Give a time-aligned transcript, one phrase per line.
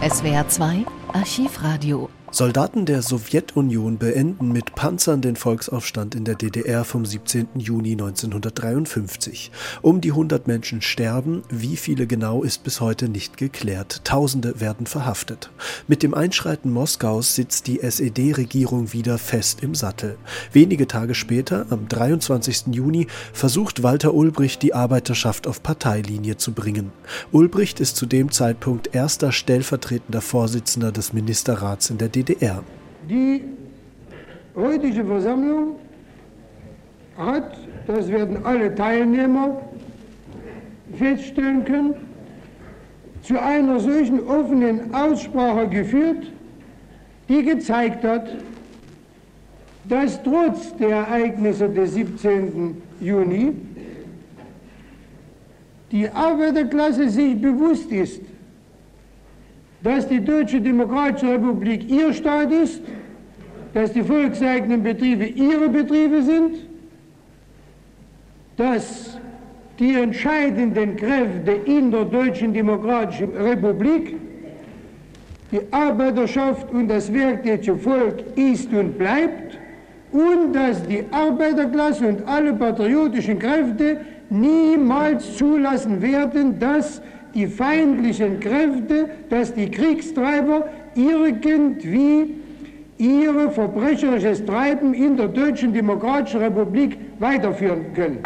[0.00, 7.06] SWR 2 Archivradio Soldaten der Sowjetunion beenden mit Panzern den Volksaufstand in der DDR vom
[7.06, 7.48] 17.
[7.56, 9.50] Juni 1953.
[9.80, 14.02] Um die 100 Menschen sterben, wie viele genau ist bis heute nicht geklärt.
[14.04, 15.50] Tausende werden verhaftet.
[15.86, 20.18] Mit dem Einschreiten Moskaus sitzt die SED-Regierung wieder fest im Sattel.
[20.52, 22.66] Wenige Tage später, am 23.
[22.72, 26.92] Juni, versucht Walter Ulbricht die Arbeiterschaft auf Parteilinie zu bringen.
[27.32, 32.17] Ulbricht ist zu dem Zeitpunkt erster stellvertretender Vorsitzender des Ministerrats in der DDR.
[32.22, 32.62] DDR.
[33.08, 33.42] Die
[34.56, 35.76] heutige Versammlung
[37.16, 39.62] hat, das werden alle Teilnehmer
[40.96, 41.94] feststellen können,
[43.22, 46.32] zu einer solchen offenen Aussprache geführt,
[47.28, 48.36] die gezeigt hat,
[49.88, 52.76] dass trotz der Ereignisse des 17.
[53.00, 53.52] Juni
[55.92, 58.20] die Arbeiterklasse sich bewusst ist,
[59.82, 62.82] dass die Deutsche Demokratische Republik ihr Staat ist,
[63.74, 66.66] dass die volkseigenen Betriebe ihre Betriebe sind,
[68.56, 69.18] dass
[69.78, 74.16] die entscheidenden Kräfte in der Deutschen Demokratischen Republik
[75.52, 79.58] die Arbeiterschaft und das werktätige Volk ist und bleibt
[80.12, 84.00] und dass die Arbeiterklasse und alle patriotischen Kräfte
[84.30, 87.00] niemals zulassen werden, dass
[87.38, 92.34] die feindlichen Kräfte, dass die Kriegstreiber irgendwie
[92.98, 98.18] ihre verbrecherisches Treiben in der Deutschen Demokratischen Republik weiterführen können.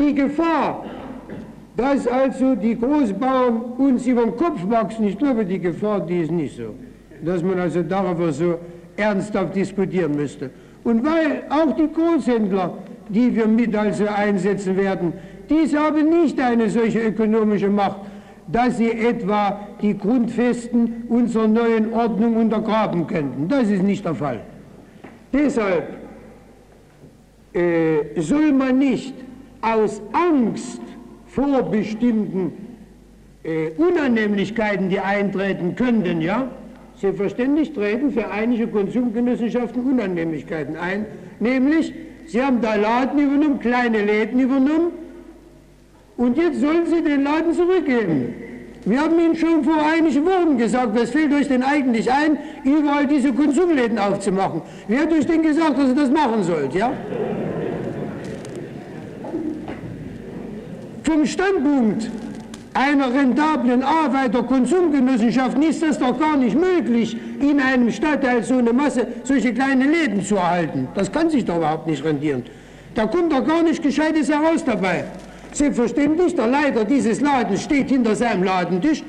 [0.00, 0.86] Die Gefahr,
[1.76, 6.32] dass also die Großbauern uns über den Kopf wachsen, ich glaube, die Gefahr, die ist
[6.32, 6.74] nicht so.
[7.22, 8.58] Dass man also darüber so
[8.96, 10.48] ernsthaft diskutieren müsste.
[10.84, 12.78] Und weil auch die Großhändler,
[13.10, 15.12] die wir mit also einsetzen werden,
[15.48, 18.00] diese haben nicht eine solche ökonomische Macht,
[18.48, 23.48] dass sie etwa die Grundfesten unserer neuen Ordnung untergraben könnten.
[23.48, 24.40] Das ist nicht der Fall.
[25.32, 25.88] Deshalb
[27.52, 29.14] äh, soll man nicht
[29.60, 30.82] aus Angst
[31.26, 32.52] vor bestimmten
[33.44, 36.48] äh, Unannehmlichkeiten, die eintreten könnten, ja,
[36.96, 41.06] selbstverständlich treten für einige Konsumgenossenschaften Unannehmlichkeiten ein,
[41.40, 41.92] nämlich
[42.26, 44.92] sie haben da Laden übernommen, kleine Läden übernommen,
[46.16, 48.34] und jetzt sollen Sie den Laden zurückgeben.
[48.84, 53.06] Wir haben Ihnen schon vor einigen Wochen gesagt, was fehlt euch denn eigentlich ein, überall
[53.06, 54.62] diese Konsumläden aufzumachen?
[54.88, 56.92] Wer hat euch denn gesagt, dass ihr das machen sollt, ja?
[61.04, 62.10] Vom Standpunkt
[62.74, 69.06] einer rentablen Arbeiter-Konsumgenossenschaft ist das doch gar nicht möglich, in einem Stadtteil so eine Masse,
[69.22, 70.88] solche kleine Läden zu erhalten.
[70.94, 72.44] Das kann sich doch überhaupt nicht rendieren.
[72.94, 75.04] Da kommt doch gar nichts Gescheites heraus dabei.
[75.52, 79.02] Selbstverständlich, der Leiter dieses Ladens steht hinter seinem Ladentisch,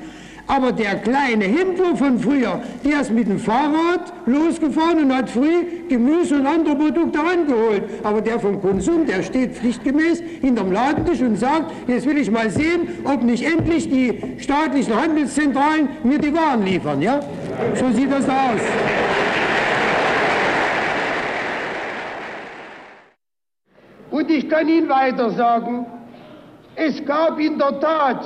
[0.46, 5.64] aber der kleine Händler von früher, der ist mit dem Fahrrad losgefahren und hat früh
[5.88, 7.84] Gemüse und andere Produkte rangeholt.
[8.02, 12.50] Aber der vom Konsum, der steht pflichtgemäß hinterm Ladentisch und sagt, jetzt will ich mal
[12.50, 17.00] sehen, ob nicht endlich die staatlichen Handelszentralen mir die Waren liefern.
[17.00, 17.20] Ja?
[17.74, 18.60] So sieht das da aus.
[24.10, 25.86] Und ich kann Ihnen weiter sagen,
[26.76, 28.24] es gab in der Tat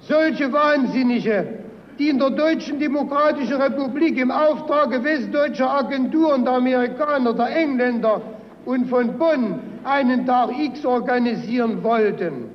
[0.00, 1.60] solche Wahnsinnige,
[1.98, 8.20] die in der Deutschen Demokratischen Republik im Auftrag westdeutscher Agenturen, der Amerikaner, der Engländer
[8.64, 12.50] und von Bonn einen Tag X organisieren wollten.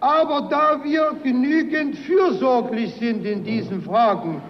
[0.00, 4.40] Aber da wir genügend fürsorglich sind in diesen Fragen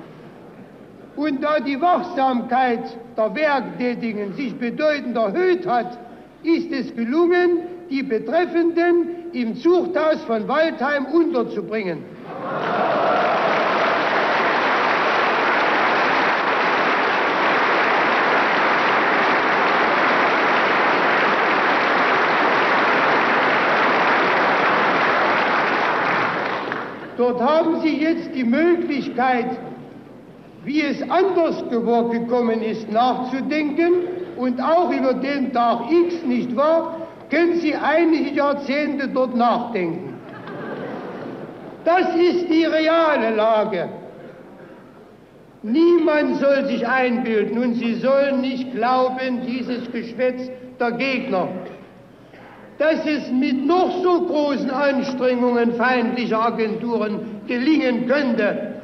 [1.16, 5.99] und da die Wachsamkeit der Werktätigen sich bedeutend erhöht hat,
[6.43, 7.59] ist es gelungen,
[7.91, 11.99] die Betreffenden im Zuchthaus von Waldheim unterzubringen.
[27.16, 29.47] Dort haben Sie jetzt die Möglichkeit,
[30.65, 33.92] wie es anders gekommen ist, nachzudenken
[34.37, 40.15] und auch über den Tag X, nicht wahr, können Sie einige Jahrzehnte dort nachdenken.
[41.84, 43.88] Das ist die reale Lage.
[45.62, 51.48] Niemand soll sich einbilden und Sie sollen nicht glauben, dieses Geschwätz der Gegner,
[52.78, 58.74] dass es mit noch so großen Anstrengungen feindlicher Agenturen gelingen könnte,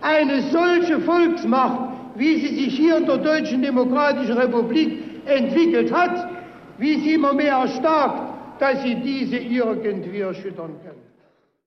[0.00, 6.28] eine solche Volksmacht, wie sie sich hier in der Deutschen Demokratischen Republik entwickelt hat,
[6.78, 11.07] wie sie immer mehr erstarkt, dass sie diese irgendwie erschüttern können.